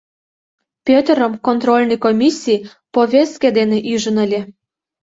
Пӧтырым 0.85 1.33
контрольный 1.47 1.99
комиссий 2.05 2.65
повестке 2.93 3.47
дене 3.57 3.77
ӱжын 3.93 4.17
ыле. 4.25 4.41